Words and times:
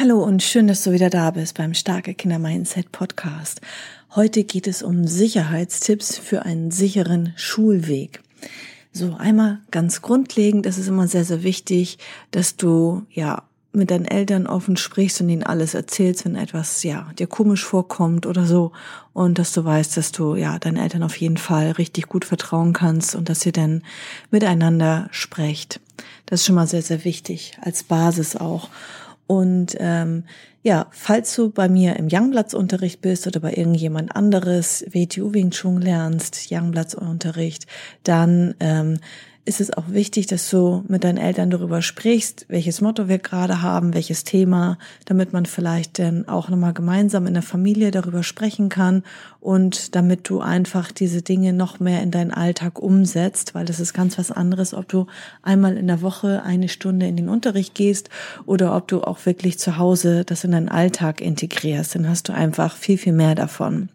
Hallo 0.00 0.24
und 0.24 0.42
schön, 0.42 0.66
dass 0.66 0.82
du 0.82 0.92
wieder 0.92 1.10
da 1.10 1.30
bist 1.30 1.58
beim 1.58 1.74
Starke 1.74 2.14
Kinder 2.14 2.38
Mindset 2.38 2.90
Podcast. 2.90 3.60
Heute 4.14 4.44
geht 4.44 4.66
es 4.66 4.82
um 4.82 5.06
Sicherheitstipps 5.06 6.16
für 6.16 6.40
einen 6.40 6.70
sicheren 6.70 7.34
Schulweg. 7.36 8.22
So, 8.94 9.14
einmal 9.18 9.58
ganz 9.70 10.00
grundlegend, 10.00 10.64
es 10.64 10.78
ist 10.78 10.88
immer 10.88 11.06
sehr, 11.06 11.26
sehr 11.26 11.42
wichtig, 11.42 11.98
dass 12.30 12.56
du, 12.56 13.02
ja, 13.10 13.42
mit 13.72 13.90
deinen 13.90 14.06
Eltern 14.06 14.46
offen 14.46 14.78
sprichst 14.78 15.20
und 15.20 15.28
ihnen 15.28 15.42
alles 15.42 15.74
erzählst, 15.74 16.24
wenn 16.24 16.34
etwas, 16.34 16.82
ja, 16.82 17.10
dir 17.18 17.26
komisch 17.26 17.62
vorkommt 17.62 18.24
oder 18.24 18.46
so. 18.46 18.72
Und 19.12 19.38
dass 19.38 19.52
du 19.52 19.66
weißt, 19.66 19.98
dass 19.98 20.12
du, 20.12 20.34
ja, 20.34 20.58
deinen 20.58 20.78
Eltern 20.78 21.02
auf 21.02 21.16
jeden 21.16 21.36
Fall 21.36 21.72
richtig 21.72 22.08
gut 22.08 22.24
vertrauen 22.24 22.72
kannst 22.72 23.14
und 23.14 23.28
dass 23.28 23.44
ihr 23.44 23.52
dann 23.52 23.82
miteinander 24.30 25.08
sprecht. 25.10 25.78
Das 26.24 26.40
ist 26.40 26.46
schon 26.46 26.54
mal 26.54 26.66
sehr, 26.66 26.80
sehr 26.80 27.04
wichtig, 27.04 27.58
als 27.60 27.82
Basis 27.82 28.34
auch. 28.34 28.70
Und 29.30 29.76
ähm, 29.78 30.24
ja, 30.64 30.88
falls 30.90 31.36
du 31.36 31.50
bei 31.50 31.68
mir 31.68 31.94
im 31.94 32.08
Youngbloods-Unterricht 32.10 33.00
bist 33.00 33.28
oder 33.28 33.38
bei 33.38 33.52
irgendjemand 33.52 34.16
anderes 34.16 34.84
WTU 34.90 35.32
Wing 35.32 35.50
Chun 35.50 35.80
lernst, 35.80 36.48
Youngbloods-Unterricht, 36.50 37.68
dann 38.02 38.56
ähm, 38.58 38.98
ist 39.46 39.60
es 39.60 39.72
auch 39.72 39.88
wichtig, 39.88 40.26
dass 40.26 40.50
du 40.50 40.84
mit 40.88 41.02
deinen 41.02 41.16
Eltern 41.16 41.50
darüber 41.50 41.80
sprichst, 41.80 42.44
welches 42.48 42.80
Motto 42.80 43.08
wir 43.08 43.18
gerade 43.18 43.62
haben, 43.62 43.94
welches 43.94 44.24
Thema, 44.24 44.76
damit 45.06 45.32
man 45.32 45.46
vielleicht 45.46 45.98
dann 45.98 46.28
auch 46.28 46.50
nochmal 46.50 46.74
gemeinsam 46.74 47.26
in 47.26 47.34
der 47.34 47.42
Familie 47.42 47.90
darüber 47.90 48.22
sprechen 48.22 48.68
kann 48.68 49.02
und 49.40 49.94
damit 49.94 50.28
du 50.28 50.40
einfach 50.40 50.92
diese 50.92 51.22
Dinge 51.22 51.54
noch 51.54 51.80
mehr 51.80 52.02
in 52.02 52.10
deinen 52.10 52.32
Alltag 52.32 52.78
umsetzt, 52.78 53.54
weil 53.54 53.64
das 53.64 53.80
ist 53.80 53.94
ganz 53.94 54.18
was 54.18 54.30
anderes, 54.30 54.74
ob 54.74 54.88
du 54.88 55.06
einmal 55.42 55.76
in 55.78 55.86
der 55.86 56.02
Woche 56.02 56.42
eine 56.42 56.68
Stunde 56.68 57.06
in 57.06 57.16
den 57.16 57.30
Unterricht 57.30 57.74
gehst 57.74 58.10
oder 58.44 58.76
ob 58.76 58.88
du 58.88 59.02
auch 59.02 59.24
wirklich 59.24 59.58
zu 59.58 59.78
Hause 59.78 60.24
das 60.24 60.44
in 60.44 60.52
deinen 60.52 60.68
Alltag 60.68 61.22
integrierst, 61.22 61.94
dann 61.94 62.08
hast 62.08 62.28
du 62.28 62.34
einfach 62.34 62.76
viel, 62.76 62.98
viel 62.98 63.14
mehr 63.14 63.34
davon. 63.34 63.88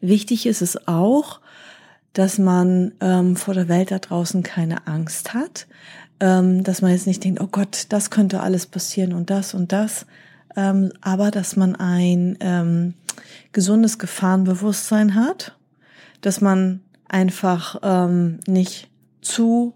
Wichtig 0.00 0.46
ist 0.46 0.62
es 0.62 0.86
auch, 0.86 1.40
dass 2.12 2.38
man 2.38 2.92
ähm, 3.00 3.36
vor 3.36 3.54
der 3.54 3.68
Welt 3.68 3.90
da 3.90 3.98
draußen 3.98 4.42
keine 4.42 4.86
Angst 4.86 5.34
hat, 5.34 5.66
ähm, 6.18 6.64
dass 6.64 6.82
man 6.82 6.90
jetzt 6.90 7.06
nicht 7.06 7.22
denkt, 7.24 7.40
oh 7.40 7.48
Gott, 7.50 7.86
das 7.88 8.10
könnte 8.10 8.40
alles 8.40 8.66
passieren 8.66 9.12
und 9.12 9.30
das 9.30 9.54
und 9.54 9.72
das, 9.72 10.06
ähm, 10.56 10.92
aber 11.00 11.30
dass 11.30 11.56
man 11.56 11.76
ein 11.76 12.36
ähm, 12.40 12.94
gesundes 13.52 13.98
Gefahrenbewusstsein 13.98 15.14
hat, 15.14 15.56
dass 16.20 16.40
man 16.40 16.80
einfach 17.08 17.78
ähm, 17.82 18.40
nicht 18.46 18.90
zu 19.20 19.74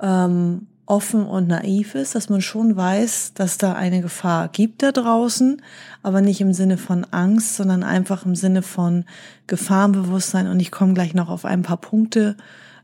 ähm, 0.00 0.66
offen 0.92 1.24
und 1.24 1.48
naiv 1.48 1.94
ist, 1.94 2.14
dass 2.14 2.28
man 2.28 2.42
schon 2.42 2.76
weiß, 2.76 3.32
dass 3.32 3.56
da 3.56 3.72
eine 3.72 4.02
Gefahr 4.02 4.48
gibt 4.48 4.82
da 4.82 4.92
draußen, 4.92 5.62
aber 6.02 6.20
nicht 6.20 6.42
im 6.42 6.52
Sinne 6.52 6.76
von 6.76 7.06
Angst, 7.10 7.56
sondern 7.56 7.82
einfach 7.82 8.26
im 8.26 8.36
Sinne 8.36 8.60
von 8.60 9.06
Gefahrenbewusstsein. 9.46 10.48
Und 10.48 10.60
ich 10.60 10.70
komme 10.70 10.92
gleich 10.92 11.14
noch 11.14 11.30
auf 11.30 11.46
ein 11.46 11.62
paar 11.62 11.78
Punkte, 11.78 12.36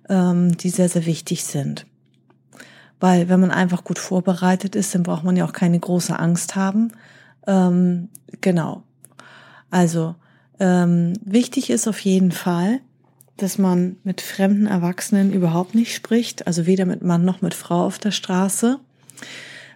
ähm, 0.09 0.57
die 0.57 0.71
sehr, 0.71 0.89
sehr 0.89 1.05
wichtig 1.05 1.45
sind. 1.45 1.85
Weil 2.99 3.29
wenn 3.29 3.41
man 3.41 3.51
einfach 3.51 3.85
gut 3.85 3.99
vorbereitet 3.99 4.75
ist, 4.75 4.95
dann 4.95 5.03
braucht 5.03 5.25
man 5.25 5.37
ja 5.37 5.45
auch 5.45 5.53
keine 5.53 5.79
große 5.79 6.19
Angst 6.19 6.57
haben. 6.57 6.93
Ähm, 7.47 8.09
genau. 8.41 8.85
Also 9.71 10.15
ähm, 10.59 11.13
wichtig 11.23 11.69
ist 11.69 11.87
auf 11.87 12.01
jeden 12.01 12.33
Fall, 12.33 12.81
dass 13.39 13.59
man 13.59 13.97
mit 14.05 14.21
fremden 14.21 14.67
Erwachsenen 14.67 15.33
überhaupt 15.33 15.75
nicht 15.75 15.95
spricht, 15.95 16.47
also 16.47 16.67
weder 16.67 16.85
mit 16.85 17.03
Mann 17.03 17.25
noch 17.25 17.41
mit 17.41 17.55
Frau 17.55 17.87
auf 17.87 17.99
der 17.99 18.11
Straße, 18.11 18.79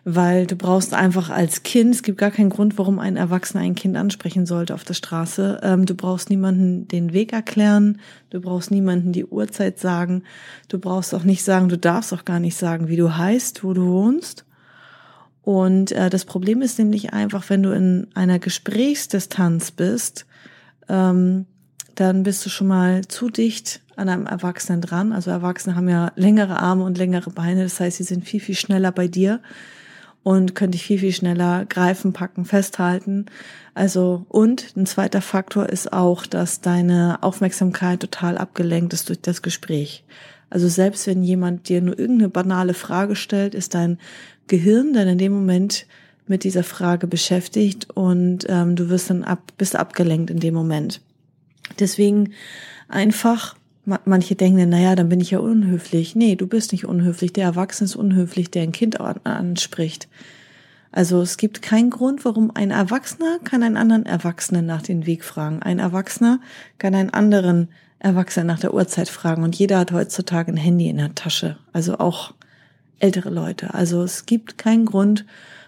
weil 0.05 0.47
du 0.47 0.57
brauchst 0.57 0.95
einfach 0.95 1.31
als 1.31 1.63
Kind, 1.63 1.95
es 1.95 2.03
gibt 2.03 2.19
gar 2.19 2.33
keinen 2.33 2.51
Grund, 2.51 2.77
warum 2.77 2.99
ein 2.99 3.17
Erwachsener 3.17 3.63
ein 3.63 3.77
Kind 3.77 3.97
ansprechen 3.97 4.47
sollte 4.47 4.75
auf 4.75 4.83
der 4.83 4.95
Straße. 4.95 5.61
Ähm, 5.63 5.87
du 5.87 5.95
brauchst 5.95 6.29
niemanden 6.29 6.89
den 6.89 7.13
Weg 7.13 7.33
erklären, 7.33 8.01
du 8.31 8.41
brauchst 8.41 8.73
niemanden 8.73 9.13
die 9.13 9.25
Uhrzeit 9.25 9.79
sagen, 9.79 10.25
du 10.69 10.79
brauchst 10.79 11.15
auch 11.15 11.25
nicht 11.25 11.45
sagen, 11.45 11.69
du 11.69 11.79
darfst 11.79 12.13
auch 12.13 12.25
gar 12.25 12.41
nicht 12.41 12.57
sagen, 12.57 12.89
wie 12.89 12.97
du 12.97 13.17
heißt, 13.17 13.63
wo 13.63 13.75
du 13.75 13.87
wohnst. 13.87 14.45
Und 15.43 15.93
äh, 15.93 16.11
das 16.11 16.25
Problem 16.25 16.63
ist 16.63 16.79
nämlich 16.79 17.13
einfach, 17.13 17.49
wenn 17.49 17.63
du 17.63 17.71
in 17.71 18.09
einer 18.15 18.39
Gesprächsdistanz 18.41 19.71
bist, 19.71 20.27
ähm, 20.89 21.47
dann 21.95 22.23
bist 22.23 22.45
du 22.45 22.51
schon 22.51 22.69
mal 22.69 23.07
zu 23.07 23.31
dicht 23.31 23.81
an 23.97 24.09
einem 24.09 24.27
Erwachsenen 24.27 24.81
dran. 24.81 25.13
Also 25.13 25.31
Erwachsene 25.31 25.77
haben 25.77 25.89
ja 25.89 26.13
längere 26.17 26.59
Arme 26.59 26.85
und 26.85 26.99
längere 26.99 27.31
Beine. 27.31 27.63
Das 27.63 27.81
heißt, 27.81 27.99
sie 27.99 28.05
sind 28.05 28.27
viel, 28.27 28.41
viel 28.41 28.55
schneller 28.55 28.93
bei 28.93 29.09
dir 29.09 29.41
und 30.23 30.55
können 30.55 30.73
dich 30.73 30.85
viel, 30.85 30.99
viel 30.99 31.13
schneller 31.13 31.65
greifen, 31.67 32.13
packen, 32.13 32.45
festhalten. 32.45 33.27
Also, 33.75 34.27
und 34.29 34.77
ein 34.77 34.87
zweiter 34.87 35.21
Faktor 35.21 35.69
ist 35.69 35.93
auch, 35.93 36.27
dass 36.27 36.61
deine 36.61 37.19
Aufmerksamkeit 37.23 38.01
total 38.01 38.39
abgelenkt 38.39 38.93
ist 38.93 39.09
durch 39.09 39.21
das 39.21 39.43
Gespräch. 39.43 40.05
Also 40.51 40.69
selbst 40.69 41.07
wenn 41.07 41.23
jemand 41.23 41.69
dir 41.69 41.81
nur 41.81 41.99
irgendeine 41.99 42.29
banale 42.29 42.75
Frage 42.75 43.17
stellt, 43.17 43.55
ist 43.55 43.75
dein 43.75 43.99
Gehirn 44.49 44.93
dann 44.93 45.09
in 45.09 45.19
dem 45.19 45.33
Moment 45.33 45.87
mit 46.27 46.45
dieser 46.45 46.63
Frage 46.63 47.07
beschäftigt 47.07 47.89
und 47.95 48.47
ähm, 48.49 48.77
du 48.77 48.91
wirst 48.91 49.11
dann 49.11 49.25
ab, 49.25 49.41
bist 49.57 49.77
abgelenkt 49.77 50.31
in 50.31 50.41
dem 50.41 50.55
Moment. 50.55 51.01
Deswegen 51.79 52.33
einfach, 52.89 53.57
manche 54.05 54.35
denken, 54.35 54.69
naja, 54.69 54.95
dann 54.95 55.09
bin 55.09 55.21
ich 55.21 55.31
ja 55.31 55.39
unhöflich. 55.39 56.15
Nee, 56.15 56.37
du 56.37 56.47
bist 56.47 56.73
nicht 56.73 56.85
unhöflich. 56.85 57.33
Der 57.33 57.45
Erwachsene 57.45 57.87
ist 57.87 57.97
unhöflich, 57.97 58.51
der 58.51 58.63
ein 58.63 58.73
Kind 58.73 59.01
anspricht. 59.01 60.09
Also 60.91 61.23
es 61.23 61.39
gibt 61.39 61.63
keinen 61.63 61.89
Grund, 61.89 62.25
warum 62.25 62.51
ein 62.55 62.71
Erwachsener 62.71 63.39
kann 63.45 63.63
einen 63.63 63.79
anderen 63.79 64.05
Erwachsenen 64.05 64.67
nach 64.67 64.83
den 64.83 65.07
Weg 65.07 65.25
fragen. 65.25 65.63
Ein 65.63 65.79
Erwachsener 65.79 66.39
kann 66.79 66.95
einen 66.95 67.11
anderen 67.11 67.69
Erwachsenen 67.99 68.47
nach 68.47 68.59
der 68.59 68.75
Uhrzeit 68.75 69.09
fragen. 69.09 69.43
Und 69.43 69.57
jeder 69.57 69.79
hat 69.79 69.93
heutzutage 69.93 70.53
ein 70.53 70.59
Handy 70.59 70.91
in 70.91 70.99
der 70.99 71.15
Tasche. 71.15 71.57
Also 71.73 71.99
auch 71.99 72.35
ältere 72.99 73.31
Leute. 73.31 73.73
Also 73.73 74.03
es 74.03 74.27
gibt 74.27 74.59
keinen 74.59 74.85
Grund, 74.85 75.25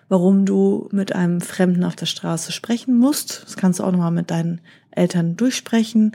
warum 0.08 0.44
du 0.44 0.88
mit 0.92 1.14
einem 1.14 1.40
Fremden 1.40 1.84
auf 1.84 1.96
der 1.96 2.06
Straße 2.06 2.52
sprechen 2.52 2.96
musst. 2.96 3.42
Das 3.44 3.56
kannst 3.56 3.78
du 3.78 3.84
auch 3.84 3.92
nochmal 3.92 4.10
mit 4.10 4.30
deinen 4.30 4.60
Eltern 4.90 5.36
durchsprechen, 5.36 6.12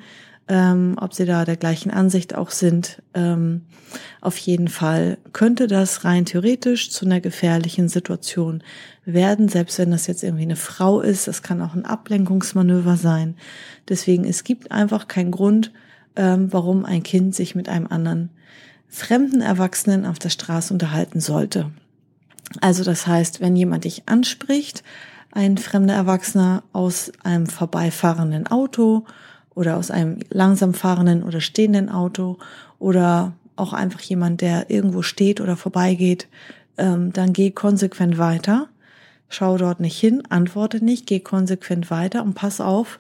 ähm, 0.48 0.96
ob 1.00 1.14
sie 1.14 1.26
da 1.26 1.46
der 1.46 1.58
gleichen 1.58 1.92
Ansicht 1.92 2.36
auch 2.36 2.52
sind. 2.52 3.02
Ähm, 3.14 3.62
auf 4.22 4.38
jeden 4.38 4.68
Fall 4.68 5.18
könnte 5.34 5.68
das 5.68 6.04
rein 6.06 6.26
theoretisch 6.26 6.92
zu 6.92 7.06
einer 7.06 7.22
gefährlichen 7.22 7.90
Situation 7.90 8.64
werden, 9.06 9.48
selbst 9.48 9.80
wenn 9.80 9.92
das 9.92 10.08
jetzt 10.08 10.24
irgendwie 10.24 10.44
eine 10.44 10.56
Frau 10.56 11.02
ist. 11.02 11.28
Das 11.28 11.44
kann 11.44 11.62
auch 11.62 11.74
ein 11.74 11.86
Ablenkungsmanöver 11.86 12.98
sein. 12.98 13.36
Deswegen, 13.88 14.26
es 14.26 14.44
gibt 14.44 14.72
einfach 14.72 15.08
keinen 15.08 15.32
Grund, 15.32 15.72
ähm, 16.16 16.52
warum 16.52 16.86
ein 16.86 17.04
Kind 17.04 17.36
sich 17.36 17.56
mit 17.56 17.70
einem 17.70 17.88
anderen 17.88 18.30
fremden 18.88 19.42
Erwachsenen 19.42 20.06
auf 20.06 20.20
der 20.20 20.30
Straße 20.30 20.74
unterhalten 20.74 21.20
sollte. 21.20 21.72
Also 22.62 22.84
das 22.84 23.08
heißt, 23.08 23.42
wenn 23.42 23.56
jemand 23.56 23.84
dich 23.84 24.04
anspricht, 24.08 24.84
ein 25.32 25.58
fremder 25.58 25.94
Erwachsener 25.94 26.64
aus 26.74 27.12
einem 27.24 27.46
vorbeifahrenden 27.46 28.48
Auto 28.48 29.06
oder 29.54 29.78
aus 29.78 29.92
einem 29.92 30.20
langsam 30.30 30.74
fahrenden 30.74 31.24
oder 31.24 31.42
stehenden 31.42 31.90
Auto 31.90 32.38
oder 32.80 33.34
auch 33.56 33.74
einfach 33.74 34.02
jemand, 34.02 34.42
der 34.42 34.70
irgendwo 34.70 35.02
steht 35.02 35.42
oder 35.42 35.58
vorbeigeht, 35.58 36.28
ähm, 36.78 37.14
dann 37.14 37.34
geh 37.34 37.52
konsequent 37.52 38.18
weiter. 38.18 38.70
Schau 39.28 39.58
dort 39.58 39.80
nicht 39.80 40.00
hin, 40.00 40.24
antworte 40.30 40.84
nicht, 40.84 41.06
geh 41.06 41.20
konsequent 41.20 41.92
weiter 41.92 42.24
und 42.24 42.34
pass 42.34 42.62
auf, 42.62 43.00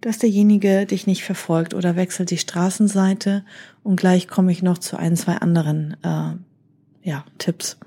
dass 0.00 0.18
derjenige 0.18 0.84
dich 0.86 1.06
nicht 1.06 1.24
verfolgt 1.24 1.74
oder 1.74 1.96
wechselt 1.96 2.30
die 2.30 2.38
Straßenseite 2.38 3.44
und 3.82 3.96
gleich 3.96 4.28
komme 4.28 4.52
ich 4.52 4.62
noch 4.62 4.78
zu 4.78 4.96
ein, 4.96 5.16
zwei 5.16 5.36
anderen 5.36 5.96
äh, 6.02 7.08
ja, 7.08 7.24
Tipps. 7.38 7.78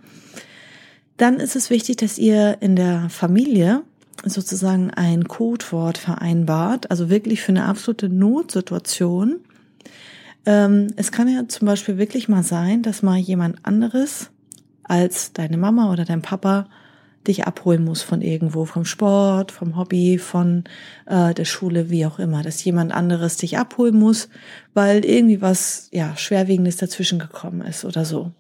Dann 1.18 1.40
ist 1.40 1.56
es 1.56 1.70
wichtig, 1.70 1.98
dass 1.98 2.18
ihr 2.18 2.58
in 2.62 2.76
der 2.76 3.10
Familie 3.10 3.84
sozusagen 4.26 4.92
ein 4.92 5.28
Codewort 5.28 5.98
vereinbart, 5.98 6.90
also 6.92 7.10
wirklich 7.10 7.42
für 7.42 7.52
eine 7.52 7.66
absolute 7.66 8.10
Notsituation. 8.10 9.40
Ähm, 10.46 10.88
es 10.96 11.12
kann 11.12 11.28
ja 11.28 11.48
zum 11.48 11.68
Beispiel 11.68 11.98
wirklich 11.98 12.30
mal 12.30 12.44
sein, 12.44 12.82
dass 12.82 13.04
mal 13.04 13.18
jemand 13.18 13.66
anderes 13.66 14.30
als 14.84 15.34
deine 15.34 15.58
Mama 15.58 15.92
oder 15.92 16.06
dein 16.06 16.22
Papa 16.22 16.68
dich 17.28 17.46
abholen 17.46 17.84
muss 17.86 18.02
von 18.02 18.22
irgendwo, 18.22 18.66
vom 18.66 18.84
Sport, 18.84 19.52
vom 19.52 19.78
Hobby, 19.78 20.18
von 20.18 20.66
äh, 21.06 21.34
der 21.34 21.46
Schule, 21.46 21.90
wie 21.90 22.06
auch 22.06 22.20
immer, 22.20 22.44
dass 22.44 22.64
jemand 22.64 22.92
anderes 22.92 23.38
dich 23.38 23.58
abholen 23.58 23.98
muss, 23.98 24.28
weil 24.74 25.06
irgendwie 25.06 25.42
was 25.42 25.88
ja 25.92 26.18
schwerwiegendes 26.18 26.78
dazwischen 26.78 27.20
gekommen 27.20 27.62
ist 27.62 27.86
oder 27.86 28.04
so. 28.04 28.32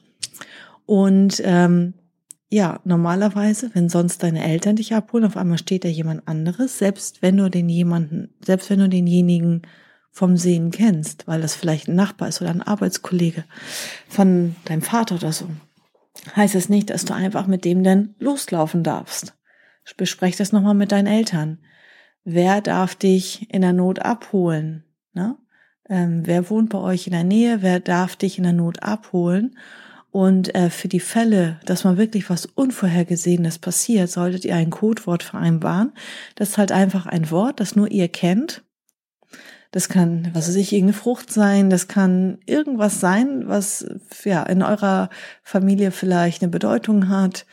Und 0.85 1.41
ähm, 1.45 1.93
ja, 2.53 2.79
normalerweise, 2.83 3.71
wenn 3.73 3.89
sonst 3.89 4.21
deine 4.21 4.43
Eltern 4.43 4.75
dich 4.75 4.93
abholen, 4.93 5.25
auf 5.25 5.37
einmal 5.37 5.57
steht 5.57 5.83
da 5.85 5.87
jemand 5.87 6.27
anderes, 6.27 6.77
selbst 6.77 7.23
wenn 7.23 7.37
du 7.37 7.49
den 7.49 7.67
jemanden, 7.67 8.29
selbst 8.45 8.69
wenn 8.69 8.77
du 8.77 8.87
denjenigen 8.87 9.63
vom 10.11 10.37
Sehen 10.37 10.69
kennst, 10.69 11.27
weil 11.27 11.41
das 11.41 11.55
vielleicht 11.55 11.87
ein 11.87 11.95
Nachbar 11.95 12.27
ist 12.27 12.43
oder 12.43 12.51
ein 12.51 12.61
Arbeitskollege 12.61 13.45
von 14.07 14.55
deinem 14.65 14.83
Vater 14.83 15.15
oder 15.15 15.31
so, 15.31 15.47
heißt 16.35 16.53
es 16.53 16.69
nicht, 16.69 16.91
dass 16.91 17.05
du 17.05 17.15
einfach 17.15 17.47
mit 17.47 17.65
dem 17.65 17.83
denn 17.83 18.13
loslaufen 18.19 18.83
darfst. 18.83 19.33
Besprech 19.97 20.37
das 20.37 20.51
nochmal 20.51 20.75
mit 20.75 20.91
deinen 20.91 21.07
Eltern. 21.07 21.57
Wer 22.23 22.61
darf 22.61 22.93
dich 22.93 23.51
in 23.51 23.63
der 23.63 23.73
Not 23.73 23.97
abholen? 23.97 24.83
Ne? 25.13 25.37
Ähm, 25.89 26.21
wer 26.25 26.51
wohnt 26.51 26.69
bei 26.69 26.77
euch 26.77 27.07
in 27.07 27.13
der 27.13 27.23
Nähe? 27.23 27.63
Wer 27.63 27.79
darf 27.79 28.15
dich 28.15 28.37
in 28.37 28.43
der 28.43 28.53
Not 28.53 28.83
abholen? 28.83 29.57
Und 30.13 30.53
äh, 30.53 30.69
für 30.69 30.87
die 30.87 31.01
Fälle, 31.01 31.59
dass 31.65 31.83
mal 31.83 31.97
wirklich 31.97 32.29
was 32.29 32.45
Unvorhergesehenes 32.45 33.57
passiert, 33.57 34.09
solltet 34.09 34.45
ihr 34.45 34.55
ein 34.55 34.69
Codewort 34.69 35.23
vereinbaren. 35.23 35.91
Das 36.35 36.49
ist 36.49 36.57
halt 36.57 36.71
einfach 36.71 37.07
ein 37.07 37.31
Wort, 37.31 37.59
das 37.59 37.75
nur 37.75 37.89
ihr 37.89 38.07
kennt 38.07 38.63
das 39.73 39.89
kann, 39.89 40.29
was 40.33 40.47
weiß 40.47 40.55
ich, 40.57 40.71
irgendeine 40.71 40.93
Frucht 40.93 41.33
sein. 41.33 41.71
Das 41.71 41.87
kann 41.87 42.37
irgendwas 42.45 42.99
sein, 42.99 43.47
was 43.47 43.83
ja 44.23 44.43
in 44.43 44.61
eurer 44.61 45.09
Familie 45.41 45.89
vielleicht 45.89 46.43
eine 46.43 46.51
Bedeutung 46.51 47.09
hat. 47.09 47.47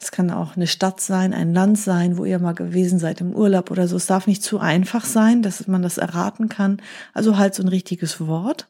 Es 0.00 0.10
kann 0.10 0.30
auch 0.30 0.56
eine 0.56 0.68
Stadt 0.68 1.00
sein, 1.00 1.34
ein 1.34 1.52
Land 1.52 1.78
sein, 1.78 2.16
wo 2.16 2.24
ihr 2.24 2.38
mal 2.38 2.54
gewesen 2.54 2.98
seid 2.98 3.20
im 3.20 3.34
Urlaub 3.34 3.70
oder 3.70 3.88
so. 3.88 3.96
Es 3.96 4.06
darf 4.06 4.26
nicht 4.26 4.42
zu 4.42 4.58
einfach 4.58 5.04
sein, 5.04 5.42
dass 5.42 5.68
man 5.68 5.82
das 5.82 5.98
erraten 5.98 6.48
kann. 6.48 6.80
Also 7.12 7.36
halt 7.36 7.54
so 7.54 7.62
ein 7.62 7.68
richtiges 7.68 8.26
Wort. 8.26 8.68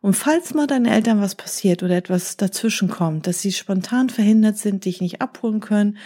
Und 0.00 0.14
falls 0.14 0.54
mal 0.54 0.66
deinen 0.66 0.86
Eltern 0.86 1.20
was 1.20 1.34
passiert 1.34 1.82
oder 1.82 1.96
etwas 1.96 2.36
dazwischen 2.36 2.88
kommt, 2.88 3.26
dass 3.26 3.40
sie 3.40 3.52
spontan 3.52 4.10
verhindert 4.10 4.58
sind, 4.58 4.84
dich 4.84 5.00
nicht 5.00 5.20
abholen 5.20 5.60
können, 5.60 5.98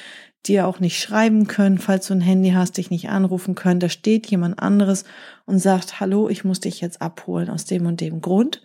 dir 0.47 0.67
auch 0.67 0.81
nicht 0.81 1.01
schreiben 1.01 1.47
können, 1.47 1.79
falls 1.79 2.07
du 2.07 2.15
ein 2.15 2.21
Handy 2.21 2.51
hast, 2.51 2.77
dich 2.77 2.91
nicht 2.91 3.09
anrufen 3.09 3.55
können. 3.55 3.81
Da 3.81 3.89
steht 3.89 4.27
jemand 4.29 4.59
anderes 4.59 5.05
und 5.47 5.59
sagt, 5.59 6.01
hallo, 6.01 6.29
ich 6.29 6.45
muss 6.45 6.61
dich 6.61 6.81
jetzt 6.81 7.03
abholen 7.03 7.51
aus 7.51 7.65
dem 7.65 7.87
und 7.87 8.01
dem 8.01 8.21
Grund. 8.21 8.63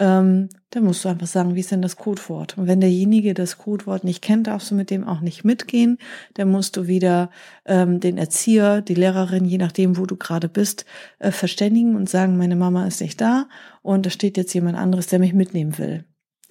Ähm, 0.00 0.48
dann 0.70 0.84
musst 0.84 1.04
du 1.04 1.10
einfach 1.10 1.26
sagen, 1.26 1.54
wie 1.54 1.60
ist 1.60 1.72
denn 1.72 1.82
das 1.82 1.96
Codewort? 1.96 2.56
Und 2.56 2.66
wenn 2.66 2.80
derjenige 2.80 3.34
das 3.34 3.58
Codewort 3.58 4.02
nicht 4.02 4.22
kennt, 4.22 4.46
darfst 4.46 4.70
du 4.70 4.74
mit 4.74 4.88
dem 4.88 5.06
auch 5.06 5.20
nicht 5.20 5.44
mitgehen. 5.44 5.98
Dann 6.34 6.50
musst 6.50 6.78
du 6.78 6.86
wieder 6.86 7.30
ähm, 7.66 8.00
den 8.00 8.16
Erzieher, 8.16 8.80
die 8.80 8.94
Lehrerin, 8.94 9.44
je 9.44 9.58
nachdem, 9.58 9.98
wo 9.98 10.06
du 10.06 10.16
gerade 10.16 10.48
bist, 10.48 10.86
äh, 11.18 11.30
verständigen 11.30 11.96
und 11.96 12.08
sagen, 12.08 12.38
meine 12.38 12.56
Mama 12.56 12.86
ist 12.86 13.02
nicht 13.02 13.20
da 13.20 13.46
und 13.82 14.06
da 14.06 14.10
steht 14.10 14.38
jetzt 14.38 14.54
jemand 14.54 14.78
anderes, 14.78 15.06
der 15.06 15.18
mich 15.18 15.34
mitnehmen 15.34 15.76
will. 15.76 16.04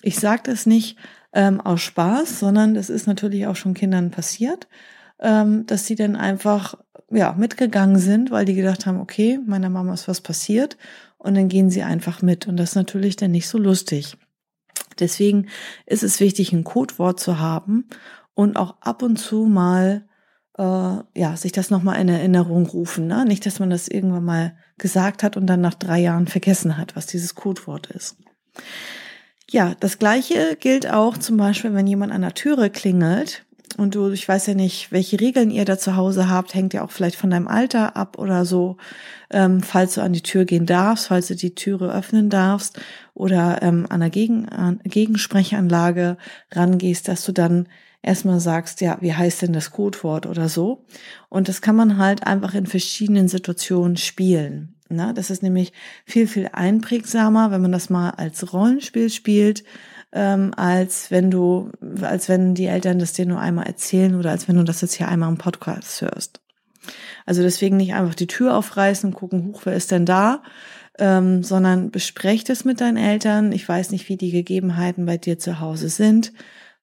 Ich 0.04 0.20
sage 0.20 0.44
das 0.46 0.68
nicht 0.68 0.98
ähm, 1.34 1.60
aus 1.60 1.82
Spaß, 1.82 2.40
sondern 2.40 2.76
das 2.76 2.92
ist 2.92 3.08
natürlich 3.08 3.48
auch 3.48 3.56
schon 3.56 3.74
Kindern 3.74 4.12
passiert, 4.12 4.68
ähm, 5.20 5.66
dass 5.66 5.88
sie 5.88 5.96
dann 5.96 6.16
einfach 6.16 6.76
ja 7.10 7.34
mitgegangen 7.34 7.98
sind, 7.98 8.30
weil 8.30 8.46
die 8.46 8.54
gedacht 8.54 8.86
haben, 8.86 9.00
okay, 9.00 9.40
meiner 9.44 9.70
Mama 9.72 9.96
ist 9.96 10.08
was 10.08 10.22
passiert 10.22 10.78
und 11.20 11.36
dann 11.36 11.50
gehen 11.50 11.70
sie 11.70 11.84
einfach 11.84 12.24
mit 12.24 12.48
und 12.48 12.58
das 12.58 12.70
ist 12.70 12.76
natürlich 12.76 13.16
dann 13.16 13.32
nicht 13.32 13.48
so 13.48 13.60
lustig. 13.60 14.18
Deswegen 14.98 15.48
ist 15.86 16.04
es 16.04 16.20
wichtig, 16.20 16.52
ein 16.52 16.64
Codewort 16.64 17.20
zu 17.20 17.40
haben 17.40 17.88
und 18.34 18.58
auch 18.58 18.82
ab 18.82 19.04
und 19.04 19.18
zu 19.18 19.46
mal 19.46 20.08
äh, 20.58 20.64
ja 20.64 21.38
sich 21.38 21.52
das 21.52 21.70
nochmal 21.70 22.02
in 22.02 22.10
Erinnerung 22.10 22.66
rufen. 22.66 23.08
Ne? 23.08 23.26
Nicht, 23.26 23.46
dass 23.46 23.60
man 23.60 23.70
das 23.70 23.88
irgendwann 23.88 24.26
mal 24.26 24.58
gesagt 24.78 25.22
hat 25.22 25.38
und 25.38 25.46
dann 25.46 25.62
nach 25.62 25.76
drei 25.76 26.00
Jahren 26.00 26.28
vergessen 26.28 26.78
hat, 26.78 26.96
was 26.96 27.06
dieses 27.06 27.36
Codewort 27.36 27.88
ist. 27.88 28.18
Ja, 29.52 29.76
das 29.80 30.00
gleiche 30.00 30.58
gilt 30.60 30.90
auch 30.90 31.18
zum 31.18 31.38
Beispiel, 31.38 31.74
wenn 31.74 31.88
jemand 31.88 32.12
an 32.12 32.22
der 32.22 32.34
Türe 32.34 32.70
klingelt 32.70 33.46
und 33.78 33.96
du, 33.96 34.10
ich 34.12 34.28
weiß 34.28 34.48
ja 34.48 34.54
nicht, 34.54 34.92
welche 34.92 35.20
Regeln 35.20 35.52
ihr 35.52 35.66
da 35.66 35.78
zu 35.78 35.96
Hause 35.96 36.30
habt, 36.30 36.54
hängt 36.54 36.74
ja 36.74 36.84
auch 36.84 36.92
vielleicht 36.92 37.16
von 37.16 37.30
deinem 37.30 37.48
Alter 37.48 37.96
ab 37.96 38.18
oder 38.18 38.46
so, 38.46 38.78
ähm, 39.30 39.62
falls 39.62 39.96
du 39.96 40.02
an 40.02 40.14
die 40.14 40.24
Tür 40.24 40.46
gehen 40.46 40.66
darfst, 40.66 41.08
falls 41.08 41.28
du 41.28 41.36
die 41.36 41.56
Türe 41.56 41.94
öffnen 41.94 42.30
darfst 42.30 42.80
oder 43.14 43.62
ähm, 43.62 43.86
an 43.90 44.00
der 44.00 44.10
Gegen 44.10 44.50
an 44.50 44.80
Gegensprechanlage 44.84 46.18
rangehst, 46.52 47.08
dass 47.08 47.26
du 47.26 47.32
dann 47.32 47.68
erstmal 48.02 48.40
sagst, 48.40 48.82
ja, 48.82 48.98
wie 49.02 49.14
heißt 49.14 49.42
denn 49.42 49.54
das 49.54 49.72
Codewort 49.72 50.26
oder 50.26 50.50
so. 50.50 50.86
Und 51.28 51.50
das 51.50 51.62
kann 51.62 51.76
man 51.76 51.98
halt 51.98 52.26
einfach 52.26 52.54
in 52.54 52.66
verschiedenen 52.66 53.28
Situationen 53.28 53.98
spielen. 53.98 54.76
Ne? 54.90 55.14
Das 55.14 55.30
ist 55.30 55.44
nämlich 55.44 55.74
viel, 56.06 56.28
viel 56.28 56.50
einprägsamer, 56.52 57.52
wenn 57.52 57.62
man 57.62 57.72
das 57.72 57.90
mal 57.90 58.12
als 58.12 58.54
Rollenspiel 58.54 59.10
spielt, 59.10 59.64
ähm, 60.12 60.54
als 60.56 61.12
wenn 61.12 61.30
du, 61.30 61.72
als 62.02 62.30
wenn 62.30 62.56
die 62.56 62.66
Eltern 62.66 63.00
das 63.00 63.14
dir 63.14 63.26
nur 63.26 63.40
einmal 63.40 63.68
erzählen 63.68 64.16
oder 64.16 64.32
als 64.32 64.48
wenn 64.48 64.56
du 64.56 64.64
das 64.64 64.82
jetzt 64.82 64.94
hier 64.94 65.08
einmal 65.08 65.30
im 65.30 65.38
Podcast 65.38 66.02
hörst. 66.02 66.42
Also 67.26 67.42
deswegen 67.42 67.78
nicht 67.78 67.94
einfach 67.94 68.16
die 68.16 68.28
Tür 68.28 68.56
aufreißen 68.56 69.10
und 69.10 69.16
gucken, 69.16 69.46
huch, 69.46 69.62
wer 69.66 69.74
ist 69.74 69.92
denn 69.92 70.06
da? 70.06 70.42
Ähm, 70.98 71.44
sondern 71.44 71.92
besprecht 71.92 72.50
es 72.50 72.66
mit 72.66 72.82
deinen 72.82 72.98
Eltern. 72.98 73.52
Ich 73.52 73.68
weiß 73.68 73.92
nicht, 73.92 74.10
wie 74.10 74.18
die 74.18 74.32
Gegebenheiten 74.32 75.06
bei 75.06 75.18
dir 75.18 75.38
zu 75.38 75.60
Hause 75.60 75.90
sind, 75.90 76.34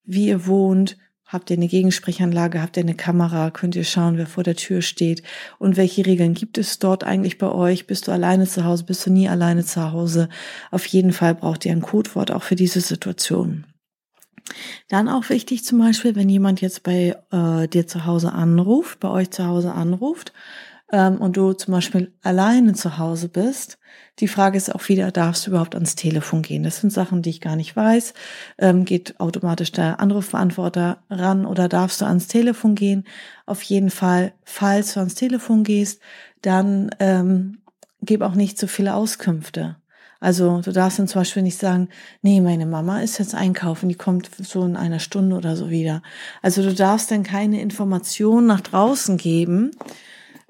wie 0.04 0.28
ihr 0.28 0.46
wohnt, 0.46 0.96
Habt 1.26 1.50
ihr 1.50 1.56
eine 1.56 1.66
Gegensprechanlage? 1.66 2.62
Habt 2.62 2.76
ihr 2.76 2.84
eine 2.84 2.94
Kamera? 2.94 3.50
Könnt 3.50 3.74
ihr 3.74 3.82
schauen, 3.82 4.16
wer 4.16 4.28
vor 4.28 4.44
der 4.44 4.54
Tür 4.54 4.80
steht? 4.80 5.24
Und 5.58 5.76
welche 5.76 6.06
Regeln 6.06 6.34
gibt 6.34 6.56
es 6.56 6.78
dort 6.78 7.02
eigentlich 7.02 7.36
bei 7.36 7.50
euch? 7.50 7.88
Bist 7.88 8.06
du 8.06 8.12
alleine 8.12 8.46
zu 8.46 8.64
Hause? 8.64 8.84
Bist 8.84 9.04
du 9.06 9.10
nie 9.10 9.28
alleine 9.28 9.64
zu 9.64 9.90
Hause? 9.90 10.28
Auf 10.70 10.86
jeden 10.86 11.12
Fall 11.12 11.34
braucht 11.34 11.64
ihr 11.66 11.72
ein 11.72 11.82
Codewort 11.82 12.30
auch 12.30 12.44
für 12.44 12.54
diese 12.54 12.80
Situation. 12.80 13.66
Dann 14.88 15.08
auch 15.08 15.28
wichtig 15.28 15.64
zum 15.64 15.80
Beispiel, 15.80 16.14
wenn 16.14 16.28
jemand 16.28 16.60
jetzt 16.60 16.84
bei 16.84 17.16
äh, 17.32 17.66
dir 17.66 17.88
zu 17.88 18.06
Hause 18.06 18.32
anruft, 18.32 19.00
bei 19.00 19.08
euch 19.08 19.32
zu 19.32 19.46
Hause 19.46 19.72
anruft 19.72 20.32
ähm, 20.92 21.16
und 21.16 21.36
du 21.36 21.54
zum 21.54 21.72
Beispiel 21.72 22.12
alleine 22.22 22.74
zu 22.74 22.98
Hause 22.98 23.28
bist, 23.28 23.78
die 24.18 24.28
Frage 24.28 24.56
ist 24.56 24.74
auch 24.74 24.88
wieder, 24.88 25.10
darfst 25.10 25.46
du 25.46 25.50
überhaupt 25.50 25.74
ans 25.74 25.94
Telefon 25.94 26.42
gehen? 26.42 26.62
Das 26.62 26.80
sind 26.80 26.90
Sachen, 26.90 27.22
die 27.22 27.30
ich 27.30 27.40
gar 27.40 27.56
nicht 27.56 27.76
weiß. 27.76 28.14
Ähm, 28.58 28.84
geht 28.84 29.20
automatisch 29.20 29.72
der 29.72 30.00
Anrufbeantworter 30.00 30.98
ran 31.10 31.44
oder 31.44 31.68
darfst 31.68 32.00
du 32.00 32.06
ans 32.06 32.26
Telefon 32.26 32.74
gehen? 32.74 33.04
Auf 33.44 33.62
jeden 33.62 33.90
Fall, 33.90 34.32
falls 34.44 34.94
du 34.94 35.00
ans 35.00 35.14
Telefon 35.14 35.64
gehst, 35.64 36.00
dann 36.40 36.90
ähm, 36.98 37.58
gib 38.00 38.22
auch 38.22 38.34
nicht 38.34 38.58
zu 38.58 38.68
viele 38.68 38.94
Auskünfte. 38.94 39.76
Also 40.18 40.62
du 40.62 40.72
darfst 40.72 40.98
dann 40.98 41.08
zum 41.08 41.20
Beispiel 41.20 41.42
nicht 41.42 41.58
sagen, 41.58 41.88
nee, 42.22 42.40
meine 42.40 42.64
Mama 42.64 43.00
ist 43.02 43.18
jetzt 43.18 43.34
einkaufen, 43.34 43.88
die 43.88 43.96
kommt 43.96 44.30
so 44.38 44.64
in 44.64 44.76
einer 44.76 44.98
Stunde 44.98 45.36
oder 45.36 45.56
so 45.56 45.68
wieder. 45.68 46.02
Also 46.40 46.62
du 46.62 46.74
darfst 46.74 47.10
dann 47.10 47.22
keine 47.22 47.60
Informationen 47.60 48.46
nach 48.46 48.62
draußen 48.62 49.18
geben, 49.18 49.72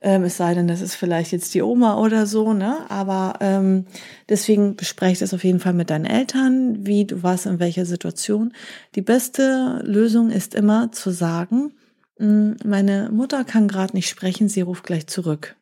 ähm, 0.03 0.25
es 0.25 0.37
sei 0.37 0.55
denn, 0.55 0.69
das 0.69 0.83
ist 0.83 0.95
vielleicht 0.95 1.33
jetzt 1.33 1.55
die 1.55 1.63
Oma 1.63 1.99
oder 1.99 2.27
so, 2.27 2.53
ne? 2.53 2.85
Aber 2.91 3.35
ähm, 3.41 3.87
deswegen 4.29 4.77
bespreche 4.77 5.21
das 5.21 5.33
auf 5.33 5.43
jeden 5.43 5.61
Fall 5.61 5.73
mit 5.73 5.91
deinen 5.91 6.05
Eltern, 6.05 6.87
wie 6.87 7.07
du 7.07 7.23
warst 7.23 7.47
in 7.47 7.61
welcher 7.61 7.87
Situation. 7.87 8.53
Die 8.95 9.03
beste 9.03 9.81
Lösung 9.85 10.31
ist 10.31 10.55
immer 10.55 10.93
zu 10.93 11.11
sagen, 11.11 11.73
hm, 12.19 12.57
meine 12.65 13.11
Mutter 13.11 13.45
kann 13.45 13.69
gerade 13.69 13.97
nicht 13.97 14.09
sprechen, 14.09 14.49
sie 14.49 14.61
ruft 14.61 14.85
gleich 14.85 15.07
zurück. 15.07 15.57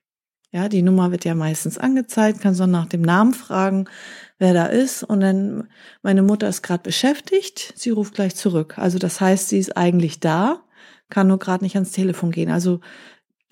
Ja, 0.51 0.69
die 0.69 0.83
Nummer 0.83 1.11
wird 1.11 1.25
ja 1.25 1.35
meistens 1.35 1.79
angezeigt, 1.79 2.41
kann 2.41 2.55
so 2.55 2.67
nach 2.67 2.87
dem 2.87 3.03
Namen 3.03 3.35
fragen, 3.35 3.87
wer 4.39 4.55
da 4.55 4.67
ist. 4.67 5.03
Und 5.03 5.21
dann, 5.21 5.69
meine 6.03 6.23
Mutter 6.23 6.49
ist 6.49 6.63
gerade 6.63 6.83
beschäftigt, 6.83 7.73
sie 7.77 7.91
ruft 7.91 8.15
gleich 8.15 8.37
zurück. 8.37 8.79
Also 8.79 8.99
das 8.99 9.21
heißt, 9.21 9.49
sie 9.49 9.59
ist 9.59 9.77
eigentlich 9.77 10.21
da, 10.21 10.63
kann 11.11 11.27
nur 11.27 11.41
gerade 11.41 11.65
nicht 11.65 11.75
ans 11.75 11.91
Telefon 11.91 12.31
gehen. 12.31 12.51
Also 12.51 12.81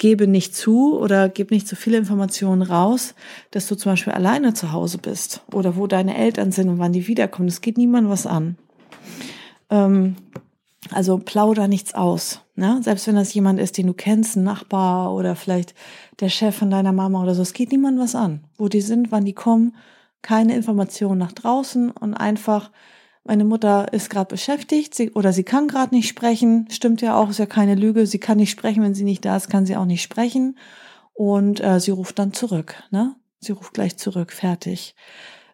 gebe 0.02 0.26
nicht 0.26 0.56
zu 0.56 0.98
oder 0.98 1.28
gib 1.28 1.52
nicht 1.52 1.68
so 1.68 1.76
viele 1.76 1.96
Informationen 1.96 2.62
raus, 2.62 3.14
dass 3.52 3.68
du 3.68 3.76
zum 3.76 3.92
Beispiel 3.92 4.12
alleine 4.12 4.52
zu 4.52 4.72
Hause 4.72 4.98
bist 4.98 5.42
oder 5.52 5.76
wo 5.76 5.86
deine 5.86 6.16
Eltern 6.16 6.50
sind 6.50 6.68
und 6.68 6.80
wann 6.80 6.92
die 6.92 7.06
wiederkommen. 7.06 7.46
Es 7.46 7.60
geht 7.60 7.78
niemandem 7.78 8.10
was 8.10 8.26
an. 8.26 8.56
Ähm, 9.70 10.16
also 10.90 11.18
plauder 11.18 11.68
nichts 11.68 11.94
aus. 11.94 12.40
Ne? 12.56 12.80
Selbst 12.82 13.06
wenn 13.06 13.14
das 13.14 13.32
jemand 13.32 13.60
ist, 13.60 13.78
den 13.78 13.86
du 13.86 13.94
kennst, 13.94 14.34
ein 14.34 14.42
Nachbar 14.42 15.14
oder 15.14 15.36
vielleicht 15.36 15.72
der 16.18 16.30
Chef 16.30 16.56
von 16.56 16.68
deiner 16.68 16.92
Mama 16.92 17.22
oder 17.22 17.36
so, 17.36 17.42
es 17.42 17.52
geht 17.52 17.70
niemandem 17.70 18.02
was 18.02 18.16
an. 18.16 18.40
Wo 18.58 18.66
die 18.66 18.80
sind, 18.80 19.12
wann 19.12 19.24
die 19.24 19.34
kommen, 19.34 19.76
keine 20.20 20.56
Informationen 20.56 21.20
nach 21.20 21.32
draußen 21.32 21.92
und 21.92 22.14
einfach 22.14 22.72
meine 23.24 23.44
Mutter 23.44 23.92
ist 23.92 24.10
gerade 24.10 24.28
beschäftigt 24.28 24.94
sie, 24.94 25.12
oder 25.12 25.32
sie 25.32 25.44
kann 25.44 25.68
gerade 25.68 25.94
nicht 25.94 26.08
sprechen. 26.08 26.66
Stimmt 26.70 27.02
ja 27.02 27.16
auch, 27.16 27.30
ist 27.30 27.38
ja 27.38 27.46
keine 27.46 27.76
Lüge. 27.76 28.06
Sie 28.06 28.18
kann 28.18 28.38
nicht 28.38 28.50
sprechen, 28.50 28.82
wenn 28.82 28.94
sie 28.94 29.04
nicht 29.04 29.24
da 29.24 29.36
ist, 29.36 29.48
kann 29.48 29.64
sie 29.64 29.76
auch 29.76 29.84
nicht 29.84 30.02
sprechen. 30.02 30.58
Und 31.12 31.62
äh, 31.62 31.78
sie 31.78 31.92
ruft 31.92 32.18
dann 32.18 32.32
zurück. 32.32 32.82
Ne? 32.90 33.14
Sie 33.38 33.52
ruft 33.52 33.74
gleich 33.74 33.96
zurück, 33.96 34.32
fertig. 34.32 34.96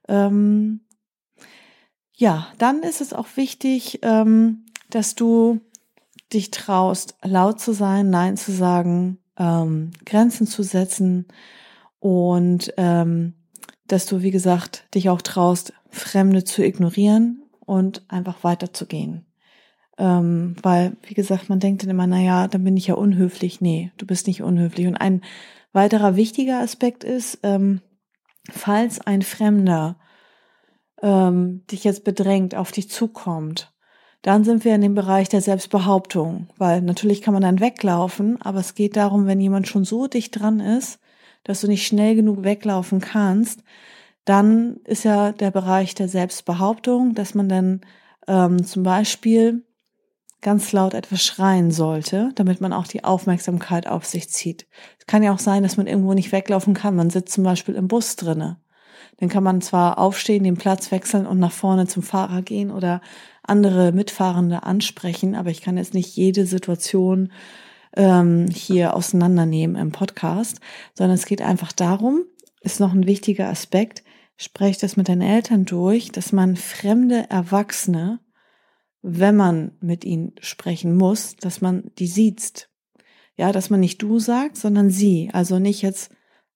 Ähm, 0.08 0.80
ja, 2.14 2.48
dann 2.56 2.82
ist 2.82 3.00
es 3.00 3.12
auch 3.12 3.36
wichtig, 3.36 3.98
ähm, 4.02 4.64
dass 4.88 5.14
du 5.14 5.60
dich 6.32 6.50
traust, 6.50 7.16
laut 7.22 7.60
zu 7.60 7.72
sein, 7.72 8.08
Nein 8.08 8.36
zu 8.36 8.50
sagen, 8.50 9.18
ähm, 9.36 9.90
Grenzen 10.06 10.46
zu 10.46 10.62
setzen 10.62 11.26
und 12.00 12.72
ähm, 12.76 13.34
dass 13.86 14.06
du, 14.06 14.22
wie 14.22 14.30
gesagt, 14.30 14.86
dich 14.94 15.10
auch 15.10 15.22
traust, 15.22 15.72
Fremde 15.90 16.44
zu 16.44 16.62
ignorieren 16.62 17.42
und 17.68 18.02
einfach 18.08 18.42
weiterzugehen. 18.44 19.26
Ähm, 19.98 20.56
weil, 20.62 20.96
wie 21.02 21.14
gesagt, 21.14 21.48
man 21.48 21.60
denkt 21.60 21.82
dann 21.82 21.90
immer, 21.90 22.06
na 22.06 22.20
ja, 22.20 22.48
dann 22.48 22.64
bin 22.64 22.76
ich 22.76 22.86
ja 22.86 22.94
unhöflich. 22.94 23.60
Nee, 23.60 23.92
du 23.98 24.06
bist 24.06 24.26
nicht 24.26 24.42
unhöflich. 24.42 24.86
Und 24.86 24.96
ein 24.96 25.22
weiterer 25.72 26.16
wichtiger 26.16 26.60
Aspekt 26.60 27.04
ist, 27.04 27.40
ähm, 27.42 27.82
falls 28.50 29.00
ein 29.00 29.22
Fremder 29.22 29.96
ähm, 31.02 31.64
dich 31.70 31.84
jetzt 31.84 32.04
bedrängt, 32.04 32.54
auf 32.54 32.72
dich 32.72 32.88
zukommt, 32.88 33.72
dann 34.22 34.44
sind 34.44 34.64
wir 34.64 34.74
in 34.74 34.80
dem 34.80 34.94
Bereich 34.94 35.28
der 35.28 35.40
Selbstbehauptung, 35.42 36.48
weil 36.56 36.80
natürlich 36.80 37.20
kann 37.20 37.34
man 37.34 37.42
dann 37.42 37.60
weglaufen, 37.60 38.40
aber 38.40 38.60
es 38.60 38.74
geht 38.74 38.96
darum, 38.96 39.26
wenn 39.26 39.40
jemand 39.40 39.68
schon 39.68 39.84
so 39.84 40.06
dicht 40.06 40.40
dran 40.40 40.60
ist, 40.60 41.00
dass 41.44 41.60
du 41.60 41.68
nicht 41.68 41.86
schnell 41.86 42.14
genug 42.14 42.42
weglaufen 42.44 43.00
kannst, 43.00 43.62
dann 44.28 44.76
ist 44.84 45.04
ja 45.04 45.32
der 45.32 45.50
Bereich 45.50 45.94
der 45.94 46.08
Selbstbehauptung, 46.08 47.14
dass 47.14 47.34
man 47.34 47.48
dann 47.48 47.80
ähm, 48.26 48.64
zum 48.64 48.82
Beispiel 48.82 49.64
ganz 50.40 50.70
laut 50.72 50.94
etwas 50.94 51.24
schreien 51.24 51.70
sollte, 51.70 52.30
damit 52.34 52.60
man 52.60 52.72
auch 52.72 52.86
die 52.86 53.04
Aufmerksamkeit 53.04 53.86
auf 53.86 54.04
sich 54.04 54.28
zieht. 54.28 54.66
Es 54.98 55.06
kann 55.06 55.22
ja 55.22 55.32
auch 55.32 55.38
sein, 55.38 55.62
dass 55.62 55.76
man 55.76 55.86
irgendwo 55.86 56.14
nicht 56.14 56.30
weglaufen 56.30 56.74
kann. 56.74 56.94
Man 56.94 57.10
sitzt 57.10 57.32
zum 57.32 57.42
Beispiel 57.42 57.74
im 57.74 57.88
Bus 57.88 58.16
drinne. 58.16 58.60
Dann 59.16 59.28
kann 59.28 59.42
man 59.42 59.62
zwar 59.62 59.98
aufstehen, 59.98 60.44
den 60.44 60.58
Platz 60.58 60.92
wechseln 60.92 61.26
und 61.26 61.40
nach 61.40 61.50
vorne 61.50 61.86
zum 61.86 62.02
Fahrer 62.02 62.42
gehen 62.42 62.70
oder 62.70 63.00
andere 63.42 63.92
Mitfahrende 63.92 64.62
ansprechen, 64.62 65.34
aber 65.34 65.50
ich 65.50 65.62
kann 65.62 65.78
jetzt 65.78 65.94
nicht 65.94 66.14
jede 66.14 66.46
Situation 66.46 67.32
ähm, 67.96 68.46
hier 68.52 68.94
auseinandernehmen 68.94 69.74
im 69.74 69.90
Podcast, 69.90 70.60
sondern 70.94 71.14
es 71.14 71.26
geht 71.26 71.42
einfach 71.42 71.72
darum, 71.72 72.24
ist 72.60 72.78
noch 72.78 72.92
ein 72.92 73.06
wichtiger 73.06 73.48
Aspekt, 73.48 74.04
spreche 74.38 74.80
das 74.80 74.96
mit 74.96 75.10
deinen 75.10 75.20
Eltern 75.20 75.66
durch, 75.66 76.10
dass 76.10 76.32
man 76.32 76.56
fremde 76.56 77.28
Erwachsene, 77.28 78.20
wenn 79.02 79.36
man 79.36 79.72
mit 79.80 80.04
ihnen 80.04 80.32
sprechen 80.40 80.96
muss, 80.96 81.36
dass 81.36 81.60
man 81.60 81.90
die 81.98 82.06
sieht. 82.06 82.70
Ja, 83.36 83.52
dass 83.52 83.68
man 83.68 83.80
nicht 83.80 84.00
du 84.00 84.18
sagt, 84.18 84.56
sondern 84.56 84.90
sie. 84.90 85.30
Also 85.32 85.58
nicht 85.58 85.82
jetzt 85.82 86.10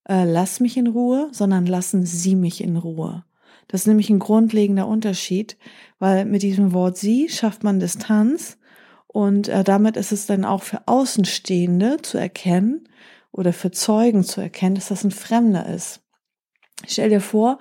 äh, 0.08 0.24
lass 0.24 0.60
mich 0.60 0.76
in 0.76 0.86
Ruhe, 0.86 1.28
sondern 1.32 1.66
lassen 1.66 2.06
sie 2.06 2.34
mich 2.34 2.62
in 2.62 2.76
Ruhe. 2.76 3.24
Das 3.68 3.82
ist 3.82 3.86
nämlich 3.86 4.10
ein 4.10 4.18
grundlegender 4.18 4.86
Unterschied, 4.86 5.56
weil 5.98 6.24
mit 6.24 6.42
diesem 6.42 6.72
Wort 6.72 6.96
sie 6.96 7.28
schafft 7.28 7.64
man 7.64 7.80
Distanz 7.80 8.58
und 9.06 9.48
äh, 9.48 9.64
damit 9.64 9.96
ist 9.96 10.12
es 10.12 10.26
dann 10.26 10.44
auch 10.44 10.62
für 10.62 10.86
Außenstehende 10.86 11.98
zu 12.02 12.18
erkennen 12.18 12.88
oder 13.30 13.52
für 13.52 13.70
Zeugen 13.70 14.24
zu 14.24 14.40
erkennen, 14.40 14.74
dass 14.74 14.88
das 14.88 15.04
ein 15.04 15.10
Fremder 15.10 15.66
ist. 15.66 16.01
Stell 16.86 17.10
dir 17.10 17.20
vor, 17.20 17.58